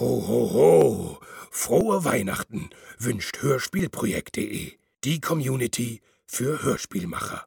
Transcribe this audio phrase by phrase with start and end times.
[0.00, 1.18] Ho, ho, ho!
[1.50, 7.44] Frohe Weihnachten wünscht Hörspielprojekt.de, die Community für Hörspielmacher.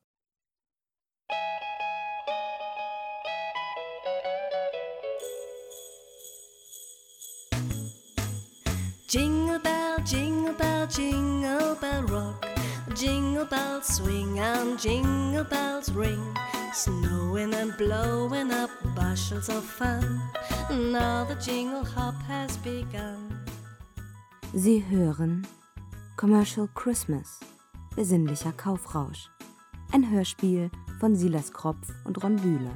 [9.08, 12.46] Jingle bell, jingle bell, jingle bell rock.
[12.94, 16.22] Jingle bells swing and jingle bells ring.
[16.74, 20.22] Snowing and blowing up bushels of fun.
[20.72, 23.44] Now the jingle hop has begun.
[24.54, 25.46] Sie hören
[26.16, 27.42] Commercial Christmas,
[27.94, 29.30] besinnlicher Kaufrausch.
[29.92, 30.72] Ein Hörspiel
[31.02, 32.72] von Silas Kropf und Ron Bühler.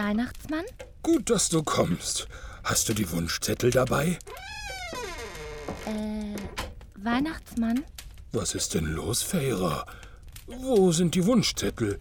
[0.00, 0.64] Weihnachtsmann?
[1.02, 2.26] Gut, dass du kommst.
[2.64, 4.18] Hast du die Wunschzettel dabei?
[5.84, 6.36] Äh,
[6.94, 7.84] Weihnachtsmann?
[8.32, 9.84] Was ist denn los, Feyra?
[10.46, 11.98] Wo sind die Wunschzettel?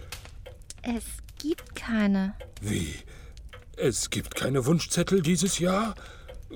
[0.82, 1.04] Es
[1.40, 2.36] gibt keine.
[2.62, 2.96] Wie?
[3.76, 5.94] Es gibt keine Wunschzettel dieses Jahr?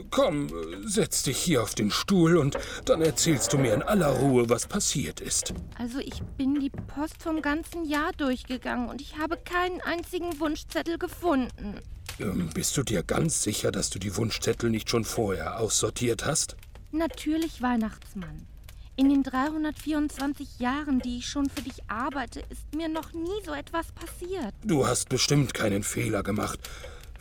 [0.09, 0.49] Komm,
[0.85, 4.65] setz dich hier auf den Stuhl und dann erzählst du mir in aller Ruhe, was
[4.65, 5.53] passiert ist.
[5.77, 10.97] Also ich bin die Post vom ganzen Jahr durchgegangen und ich habe keinen einzigen Wunschzettel
[10.97, 11.79] gefunden.
[12.19, 16.55] Ähm, bist du dir ganz sicher, dass du die Wunschzettel nicht schon vorher aussortiert hast?
[16.91, 18.47] Natürlich, Weihnachtsmann.
[18.95, 23.51] In den 324 Jahren, die ich schon für dich arbeite, ist mir noch nie so
[23.51, 24.53] etwas passiert.
[24.63, 26.59] Du hast bestimmt keinen Fehler gemacht.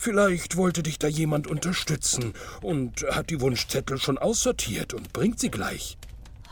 [0.03, 5.49] Vielleicht wollte dich da jemand unterstützen und hat die Wunschzettel schon aussortiert und bringt sie
[5.49, 5.97] gleich.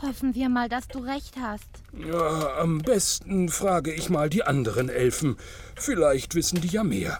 [0.01, 1.67] Hoffen wir mal, dass du recht hast.
[1.91, 5.35] Ja, am besten frage ich mal die anderen Elfen.
[5.75, 7.19] Vielleicht wissen die ja mehr.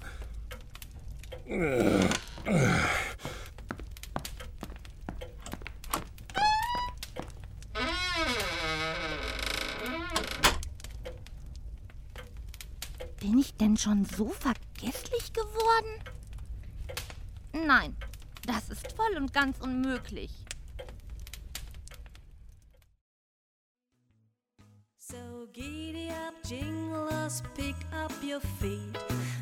[13.20, 16.02] Bin ich denn schon so vergesslich geworden?
[17.66, 17.96] Nein,
[18.46, 20.32] das ist voll und ganz unmöglich.
[24.98, 28.98] So giddy up, jinglers, pick up your feet,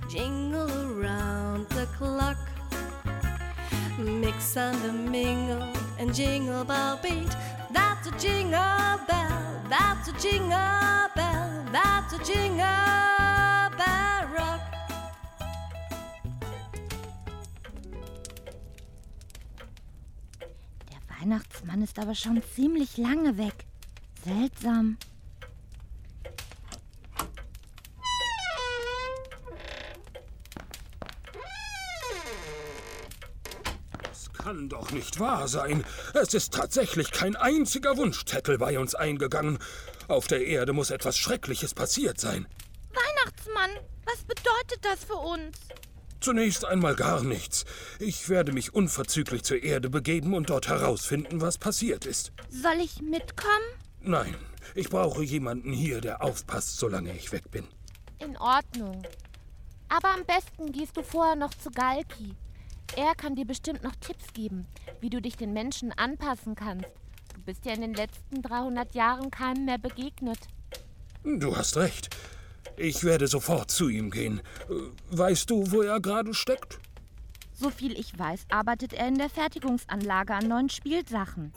[0.10, 2.38] jingle around the clock.
[3.98, 5.64] Mix and mingle
[6.00, 7.30] and jingle bell beat.
[7.72, 13.19] That's a jingle bell, that's a jingle bell, that's a jingle
[21.30, 23.54] Weihnachtsmann ist aber schon ziemlich lange weg.
[24.26, 24.98] Seltsam.
[34.02, 35.86] Das kann doch nicht wahr sein.
[36.16, 39.60] Es ist tatsächlich kein einziger Wunschzettel bei uns eingegangen.
[40.08, 42.48] Auf der Erde muss etwas Schreckliches passiert sein.
[42.92, 43.70] Weihnachtsmann,
[44.04, 45.60] was bedeutet das für uns?
[46.20, 47.66] Zunächst einmal gar nichts.
[48.00, 52.34] Ich werde mich unverzüglich zur Erde begeben und dort herausfinden, was passiert ist.
[52.50, 53.50] Soll ich mitkommen?
[54.02, 54.36] Nein,
[54.76, 57.66] ich brauche jemanden hier, der aufpasst, solange ich weg bin.
[58.20, 59.02] In Ordnung.
[59.88, 62.36] Aber am besten gehst du vorher noch zu Galki.
[62.96, 64.66] Er kann dir bestimmt noch Tipps geben,
[65.00, 66.90] wie du dich den Menschen anpassen kannst.
[67.34, 70.40] Du bist ja in den letzten 300 Jahren keinem mehr begegnet.
[71.24, 72.10] Du hast recht.
[72.82, 74.42] Ich werde sofort zu ihm gehen.
[75.12, 76.80] Weißt du, wo er gerade steckt?
[77.54, 81.52] Soviel ich weiß, arbeitet er in der Fertigungsanlage an neuen Spielsachen.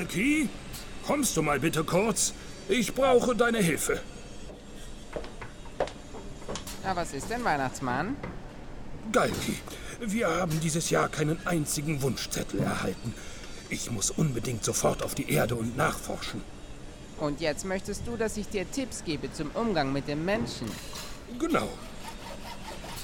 [0.00, 0.48] Galki,
[1.06, 2.32] kommst du mal bitte kurz?
[2.70, 4.00] Ich brauche deine Hilfe.
[6.82, 8.16] Na, was ist denn, Weihnachtsmann?
[9.12, 9.56] Galki,
[10.00, 13.12] wir haben dieses Jahr keinen einzigen Wunschzettel erhalten.
[13.68, 16.40] Ich muss unbedingt sofort auf die Erde und nachforschen.
[17.18, 20.70] Und jetzt möchtest du, dass ich dir Tipps gebe zum Umgang mit den Menschen.
[21.38, 21.68] Genau.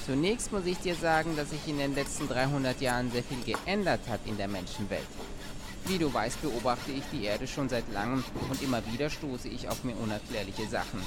[0.07, 4.01] Zunächst muss ich dir sagen, dass sich in den letzten 300 Jahren sehr viel geändert
[4.09, 5.05] hat in der Menschenwelt.
[5.85, 9.69] Wie du weißt, beobachte ich die Erde schon seit langem und immer wieder stoße ich
[9.69, 11.01] auf mir unerklärliche Sachen.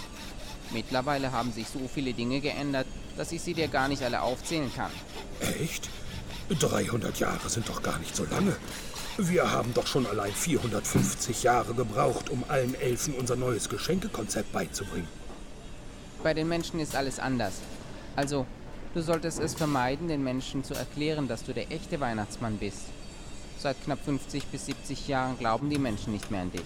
[0.72, 2.86] Mittlerweile haben sich so viele Dinge geändert,
[3.16, 4.90] dass ich sie dir gar nicht alle aufzählen kann.
[5.60, 5.88] Echt?
[6.48, 8.56] 300 Jahre sind doch gar nicht so lange.
[9.18, 15.08] Wir haben doch schon allein 450 Jahre gebraucht, um allen Elfen unser neues Geschenkekonzept beizubringen.
[16.22, 17.54] Bei den Menschen ist alles anders.
[18.16, 18.46] Also,
[18.94, 22.84] du solltest es vermeiden, den Menschen zu erklären, dass du der echte Weihnachtsmann bist.
[23.62, 26.64] Seit knapp 50 bis 70 Jahren glauben die Menschen nicht mehr an dich.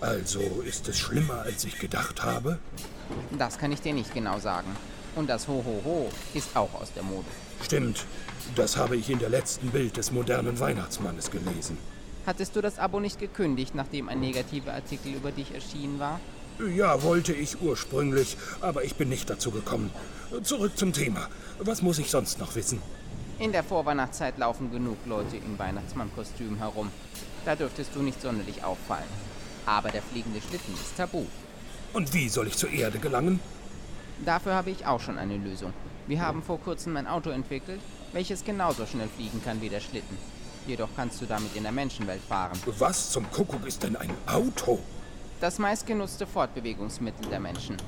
[0.00, 2.60] Also ist es schlimmer, als ich gedacht habe?
[3.36, 4.68] Das kann ich dir nicht genau sagen.
[5.16, 7.26] Und das Ho-Ho-Ho ist auch aus der Mode.
[7.64, 8.04] Stimmt.
[8.54, 11.76] Das habe ich in der letzten Bild des modernen Weihnachtsmannes gelesen.
[12.26, 16.20] Hattest du das Abo nicht gekündigt, nachdem ein negativer Artikel über dich erschienen war?
[16.76, 19.90] Ja, wollte ich ursprünglich, aber ich bin nicht dazu gekommen.
[20.44, 21.28] Zurück zum Thema.
[21.58, 22.80] Was muss ich sonst noch wissen?
[23.40, 26.90] In der Vorweihnachtszeit laufen genug Leute in Weihnachtsmannkostüm herum.
[27.46, 29.08] Da dürftest du nicht sonderlich auffallen.
[29.64, 31.24] Aber der fliegende Schlitten ist tabu.
[31.94, 33.40] Und wie soll ich zur Erde gelangen?
[34.26, 35.72] Dafür habe ich auch schon eine Lösung.
[36.06, 37.80] Wir haben vor kurzem ein Auto entwickelt,
[38.12, 40.18] welches genauso schnell fliegen kann wie der Schlitten.
[40.66, 42.58] Jedoch kannst du damit in der Menschenwelt fahren.
[42.78, 44.80] Was zum Kuckuck ist denn ein Auto?
[45.40, 47.78] Das meistgenutzte Fortbewegungsmittel der Menschen.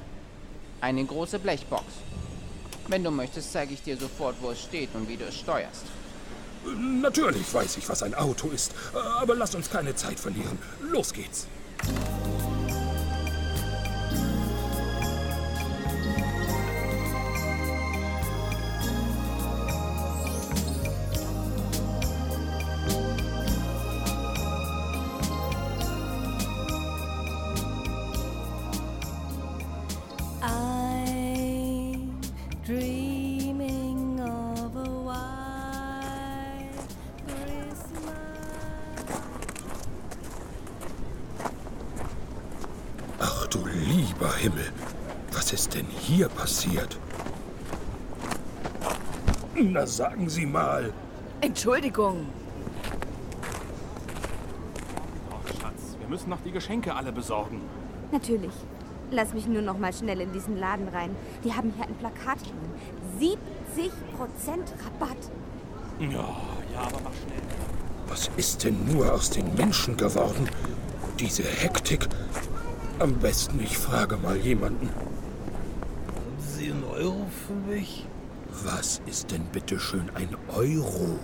[0.80, 1.84] Eine große Blechbox.
[2.88, 5.84] Wenn du möchtest, zeige ich dir sofort, wo es steht und wie du es steuerst.
[6.64, 8.72] Natürlich weiß ich, was ein Auto ist,
[9.20, 10.58] aber lass uns keine Zeit verlieren.
[10.80, 11.46] Los geht's.
[44.42, 44.72] Himmel,
[45.30, 46.98] was ist denn hier passiert?
[49.54, 50.92] Na sagen Sie mal.
[51.40, 52.26] Entschuldigung.
[55.30, 57.60] Ach, Schatz, wir müssen noch die Geschenke alle besorgen.
[58.10, 58.50] Natürlich.
[59.12, 61.14] Lass mich nur noch mal schnell in diesen Laden rein.
[61.44, 62.72] Die haben hier ein Plakat hängen.
[63.20, 63.90] 70%
[64.84, 65.18] Rabatt.
[66.00, 66.36] Ja,
[66.74, 67.42] ja, aber mach schnell.
[68.08, 70.48] Was ist denn nur aus den Menschen geworden?
[71.20, 72.08] Diese Hektik.
[73.02, 74.88] Am besten, ich frage mal jemanden.
[74.88, 78.06] Haben Sie einen Euro für mich?
[78.62, 81.18] Was ist denn bitte schön ein Euro?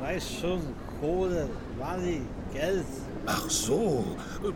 [0.00, 0.60] Weiß schon,
[1.00, 2.22] Kohle, Money,
[2.52, 2.86] Geld.
[3.26, 4.04] Ach so,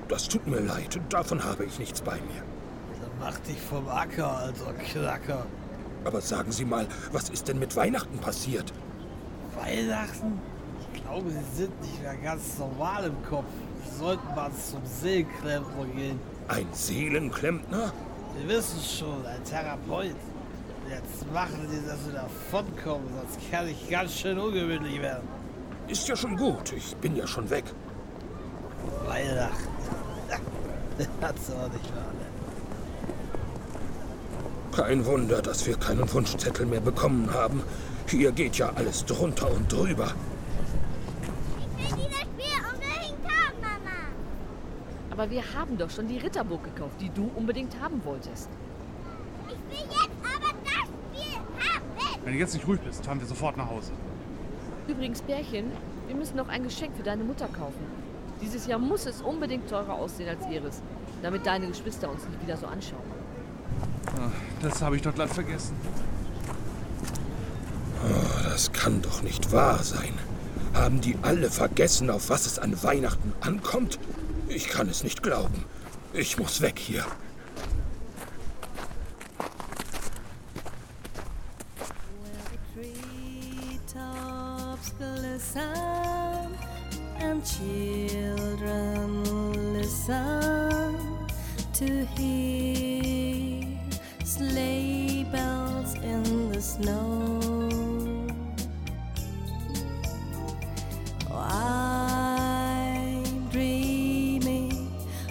[0.07, 1.01] das tut mir leid.
[1.09, 2.45] Davon habe ich nichts bei mir.
[3.01, 5.47] Dann mach dich vom Acker, alter Knacker.
[6.05, 8.73] Aber sagen Sie mal, was ist denn mit Weihnachten passiert?
[9.61, 10.39] Weihnachten?
[10.95, 13.51] Ich glaube, Sie sind nicht mehr ganz normal im Kopf.
[13.99, 16.19] Sollten mal zum Seelenklempner gehen.
[16.49, 17.93] Ein Seelenklempner?
[18.39, 20.17] Sie wissen schon, ein Therapeut.
[20.89, 25.29] Jetzt machen Sie, dass Sie davonkommen, sonst kann ich ganz schön ungewöhnlich werden.
[25.89, 26.73] Ist ja schon gut.
[26.73, 27.65] Ich bin ja schon weg.
[29.07, 29.69] Weihnachten.
[31.21, 32.27] Hat's aber nicht wahr, ne?
[34.77, 37.63] Kein Wunder, dass wir keinen Wunschzettel mehr bekommen haben.
[38.07, 40.15] Hier geht ja alles drunter und drüber.
[41.79, 42.60] Ich will dieses Mama.
[45.21, 48.49] Aber wir haben doch schon die Ritterburg gekauft, die du unbedingt haben wolltest.
[49.49, 52.25] Ich will jetzt aber das Spiel haben.
[52.25, 53.93] Wenn du jetzt nicht ruhig bist, fahren wir sofort nach Hause.
[54.89, 55.73] Übrigens, Pärchen,
[56.07, 57.85] wir müssen noch ein Geschenk für deine Mutter kaufen.
[58.41, 60.81] Dieses Jahr muss es unbedingt teurer aussehen als ihres,
[61.21, 63.03] damit deine Geschwister uns nicht wieder so anschauen.
[64.63, 65.77] Das habe ich doch glatt vergessen.
[68.07, 70.15] Oh, das kann doch nicht wahr sein.
[70.73, 73.99] Haben die alle vergessen, auf was es an Weihnachten ankommt?
[74.53, 75.65] Ich kann es nicht glauben.
[76.13, 77.07] Ich muss weg hier.
[87.43, 89.25] Children
[89.73, 91.17] listen
[91.73, 92.60] to hear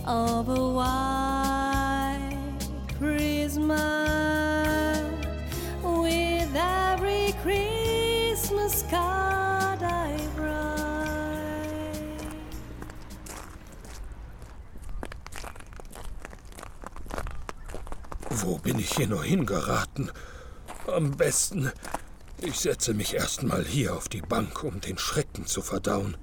[0.09, 2.57] of a white
[2.97, 3.77] Christmas
[5.83, 10.79] with every Christmas card I write.
[18.31, 20.11] Wo bin ich hier nur hingeraten?
[20.87, 21.71] Am besten,
[22.41, 26.17] ich setze mich erstmal hier auf die Bank, um den Schrecken zu verdauen.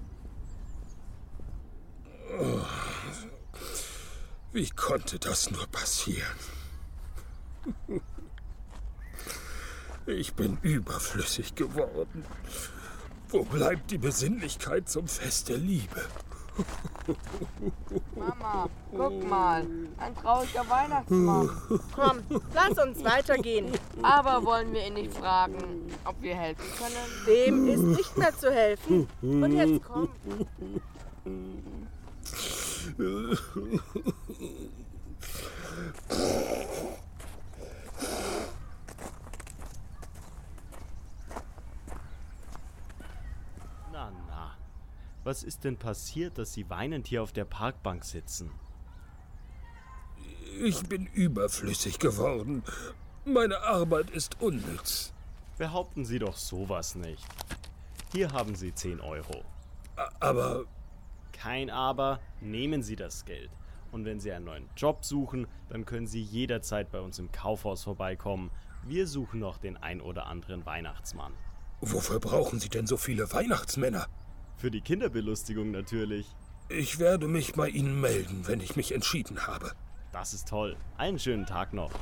[4.56, 6.38] Wie konnte das nur passieren?
[10.06, 12.24] Ich bin überflüssig geworden.
[13.28, 16.06] Wo bleibt die Besinnlichkeit zum Fest der Liebe?
[18.16, 19.66] Mama, guck mal,
[19.98, 21.50] ein trauriger Weihnachtsmann.
[21.94, 23.70] Komm, lass uns weitergehen.
[24.02, 25.58] Aber wollen wir ihn nicht fragen,
[26.06, 27.26] ob wir helfen können?
[27.26, 29.06] Dem ist nicht mehr zu helfen.
[29.20, 30.08] Und jetzt komm.
[43.92, 44.56] Na, na.
[45.24, 48.50] Was ist denn passiert, dass Sie weinend hier auf der Parkbank sitzen?
[50.62, 52.62] Ich bin überflüssig geworden.
[53.24, 55.12] Meine Arbeit ist unnütz.
[55.58, 57.24] Behaupten Sie doch sowas nicht.
[58.12, 59.44] Hier haben Sie 10 Euro.
[60.20, 60.64] Aber.
[61.36, 63.50] Kein Aber, nehmen Sie das Geld.
[63.92, 67.84] Und wenn Sie einen neuen Job suchen, dann können Sie jederzeit bei uns im Kaufhaus
[67.84, 68.50] vorbeikommen.
[68.86, 71.32] Wir suchen noch den ein oder anderen Weihnachtsmann.
[71.80, 74.06] Wofür brauchen Sie denn so viele Weihnachtsmänner?
[74.56, 76.26] Für die Kinderbelustigung natürlich.
[76.68, 79.72] Ich werde mich bei Ihnen melden, wenn ich mich entschieden habe.
[80.12, 80.76] Das ist toll.
[80.96, 81.92] Einen schönen Tag noch.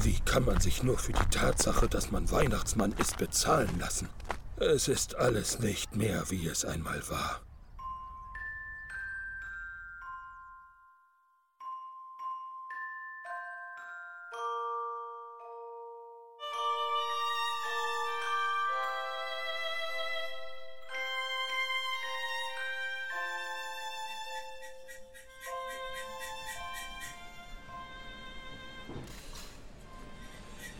[0.00, 4.08] Wie kann man sich nur für die Tatsache, dass man Weihnachtsmann ist, bezahlen lassen?
[4.56, 7.40] Es ist alles nicht mehr, wie es einmal war.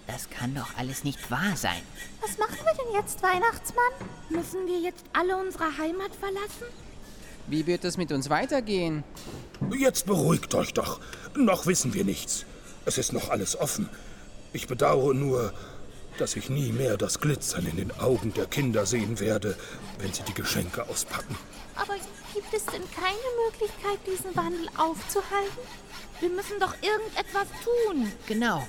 [0.06, 1.82] Das kann doch alles nicht wahr sein.
[2.20, 3.92] Was machen wir denn jetzt, Weihnachtsmann?
[4.28, 6.66] Müssen wir jetzt alle unsere Heimat verlassen?
[7.46, 9.04] Wie wird es mit uns weitergehen?
[9.76, 11.00] Jetzt beruhigt euch doch.
[11.34, 12.44] Noch wissen wir nichts.
[12.84, 13.88] Es ist noch alles offen.
[14.52, 15.52] Ich bedauere nur,
[16.18, 19.56] dass ich nie mehr das Glitzern in den Augen der Kinder sehen werde,
[19.98, 21.36] wenn sie die Geschenke auspacken.
[21.76, 21.94] Aber
[22.32, 25.58] gibt es denn keine Möglichkeit, diesen Wandel aufzuhalten?
[26.20, 28.12] Wir müssen doch irgendetwas tun.
[28.26, 28.66] Genau.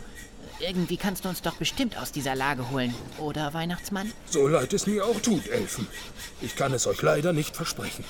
[0.60, 4.12] Irgendwie kannst du uns doch bestimmt aus dieser Lage holen, oder Weihnachtsmann?
[4.26, 5.88] So leid es mir auch tut, Elfen.
[6.42, 8.06] Ich kann es euch leider nicht versprechen.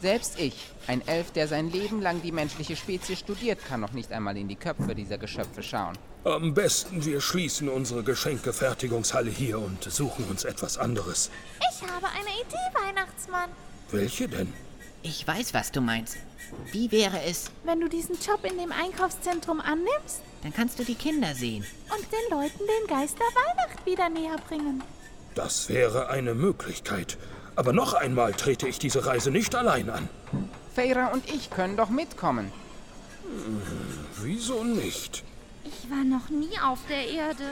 [0.00, 0.54] Selbst ich,
[0.86, 4.48] ein Elf, der sein Leben lang die menschliche Spezies studiert, kann noch nicht einmal in
[4.48, 5.98] die Köpfe dieser Geschöpfe schauen.
[6.24, 11.30] Am besten, wir schließen unsere Geschenkefertigungshalle hier und suchen uns etwas anderes.
[11.58, 13.50] Ich habe eine Idee, Weihnachtsmann.
[13.90, 14.52] Welche denn?
[15.02, 16.16] Ich weiß, was du meinst.
[16.72, 20.94] Wie wäre es, Wenn du diesen Job in dem Einkaufszentrum annimmst dann kannst du die
[20.94, 21.64] Kinder sehen.
[21.90, 24.82] und den Leuten den Geist der Weihnacht wieder näher bringen.
[25.34, 27.18] Das wäre eine Möglichkeit.
[27.56, 30.08] Aber noch einmal trete ich diese Reise nicht allein an.
[30.74, 32.52] Feyra und ich können doch mitkommen.
[34.22, 35.24] Wieso nicht?
[35.64, 37.44] Ich war noch nie auf der Erde.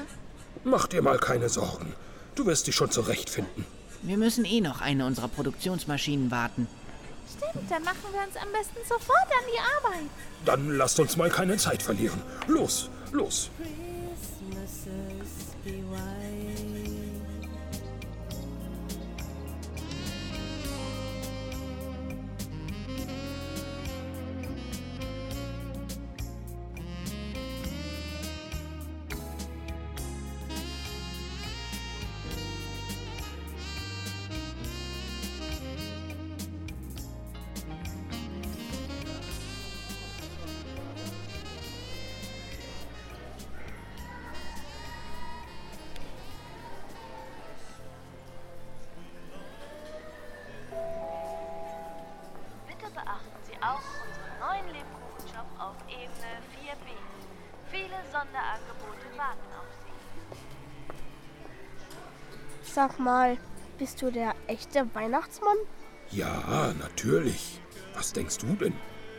[0.65, 1.93] Mach dir mal keine Sorgen.
[2.37, 3.67] Du wirst dich schon zurechtfinden.
[4.03, 6.69] Wir müssen eh noch eine unserer Produktionsmaschinen warten.
[7.29, 10.11] Stimmt, dann machen wir uns am besten sofort an die Arbeit.
[10.45, 12.23] Dann lasst uns mal keine Zeit verlieren.
[12.47, 13.51] Los, los.
[53.67, 56.87] Auch unseren neuen Lebkuchenshop auf Ebene 4b.
[57.71, 59.93] Viele Sonderangebote warten auf Sie.
[62.73, 63.37] Sag mal,
[63.79, 65.57] bist du der echte Weihnachtsmann?
[66.11, 67.61] Ja, natürlich.
[67.95, 68.75] Was denkst du denn?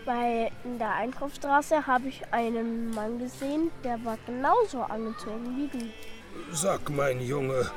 [0.05, 5.85] Weil in der Einkaufsstraße habe ich einen Mann gesehen, der war genauso angezogen wie du.
[6.51, 7.69] Sag, mein Junge,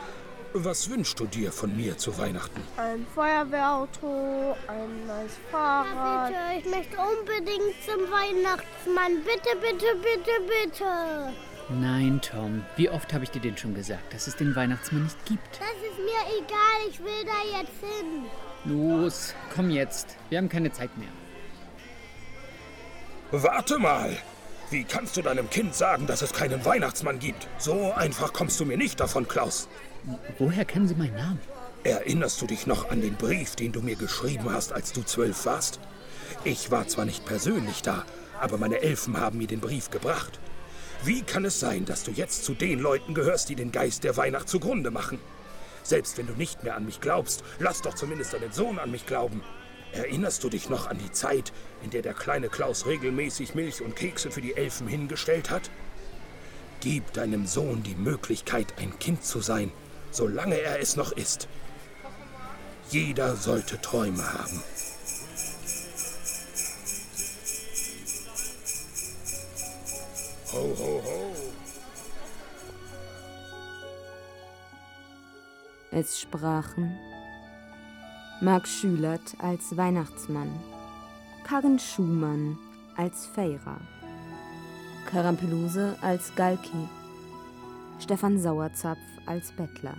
[0.54, 2.61] was wünschst du dir von mir zu Weihnachten?
[2.76, 6.33] Ein Feuerwehrauto, ein neues Fahrrad.
[6.33, 9.23] Ja, bitte, ich möchte unbedingt zum Weihnachtsmann.
[9.25, 11.33] Bitte, bitte, bitte, bitte.
[11.69, 12.64] Nein, Tom.
[12.76, 15.61] Wie oft habe ich dir denn schon gesagt, dass es den Weihnachtsmann nicht gibt?
[15.61, 18.25] Das ist mir egal, ich will da jetzt hin.
[18.64, 20.16] Los, komm jetzt.
[20.28, 21.09] Wir haben keine Zeit mehr.
[23.30, 24.16] Warte mal!
[24.71, 27.49] Wie kannst du deinem Kind sagen, dass es keinen Weihnachtsmann gibt?
[27.59, 29.69] So einfach kommst du mir nicht davon, Klaus.
[30.38, 31.40] Woher kennen Sie meinen Namen?
[31.85, 35.47] Erinnerst du dich noch an den Brief, den du mir geschrieben hast, als du zwölf
[35.47, 35.80] warst?
[36.45, 38.04] Ich war zwar nicht persönlich da,
[38.40, 40.38] aber meine Elfen haben mir den Brief gebracht.
[41.02, 44.16] Wie kann es sein, dass du jetzt zu den Leuten gehörst, die den Geist der
[44.16, 45.19] Weihnacht zugrunde machen?
[45.83, 49.07] Selbst wenn du nicht mehr an mich glaubst, lass doch zumindest deinen Sohn an mich
[49.07, 49.42] glauben.
[49.92, 51.52] Erinnerst du dich noch an die Zeit,
[51.83, 55.71] in der der kleine Klaus regelmäßig Milch und Kekse für die Elfen hingestellt hat?
[56.80, 59.73] Gib deinem Sohn die Möglichkeit, ein Kind zu sein,
[60.10, 61.48] solange er es noch ist.
[62.90, 64.62] Jeder sollte Träume haben.
[70.52, 71.34] Ho, ho, ho.
[75.92, 76.98] Es sprachen
[78.40, 80.50] Marc Schülert als Weihnachtsmann,
[81.44, 82.58] Karin Schumann
[82.96, 83.76] als Feira,
[85.06, 86.88] Karampeluse als Galki,
[88.00, 89.97] Stefan Sauerzapf als Bettler,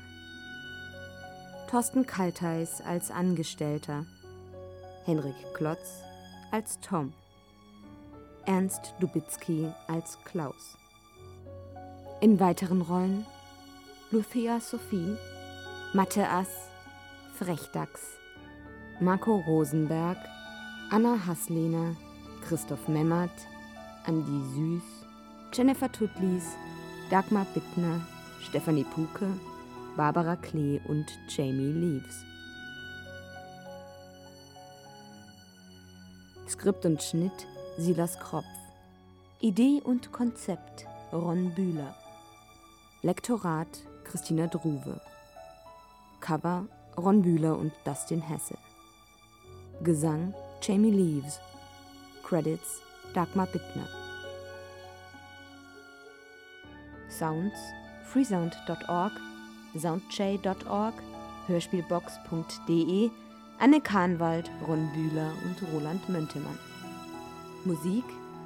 [1.70, 4.06] Thorsten Kaltheis als Angestellter,
[5.06, 6.02] Henrik Klotz
[6.52, 7.14] als Tom,
[8.46, 10.78] Ernst Dubitzky als Klaus.
[12.22, 13.26] In weiteren Rollen
[14.10, 15.16] Luthia Sophie,
[15.94, 16.50] Mathe Ass,
[17.36, 18.02] Frechdachs,
[19.00, 20.18] Marco Rosenberg,
[20.90, 21.96] Anna Haslehner,
[22.48, 23.48] Christoph Memmert,
[24.06, 25.06] Andi Süß,
[25.54, 26.56] Jennifer Tutlis,
[27.12, 28.00] Dagmar Bittner,
[28.40, 29.28] Stefanie Puke,
[29.98, 32.24] Barbara Klee und Jamie Leaves.
[36.48, 38.46] Skript und Schnitt Silas Kropf.
[39.42, 41.94] Idee und Konzept Ron Bühler.
[43.02, 43.68] Lektorat
[44.06, 45.02] Christina Druwe.
[46.22, 46.66] Cover
[46.96, 48.58] Ron Bühler und Dustin Hesse.
[49.84, 51.42] Gesang Jamie Leaves.
[52.24, 52.80] Credits
[53.14, 54.01] Dagmar Bittner.
[57.12, 57.56] Sounds
[58.12, 59.12] freesound.org,
[59.78, 60.94] soundjay.org,
[61.48, 63.10] hörspielbox.de,
[63.60, 66.58] Anne Kahnwald, Ron Bühler und Roland Möntemann.
[67.66, 68.04] Musik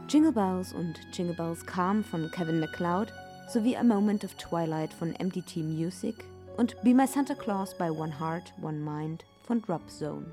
[0.10, 3.12] Jingle Bells und Jingle Bells Calm von Kevin MacLeod
[3.48, 6.15] sowie A Moment of Twilight von MDT Music
[6.58, 10.25] und Be My Santa Claus by One Heart, One Mind von Drop Zone.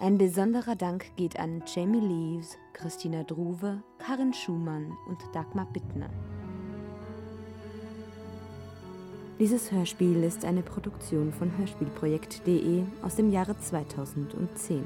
[0.00, 6.08] Ein besonderer Dank geht an Jamie Leaves, Christina Druwe, Karin Schumann und Dagmar Bittner.
[9.40, 14.84] Dieses Hörspiel ist eine Produktion von hörspielprojekt.de aus dem Jahre 2010.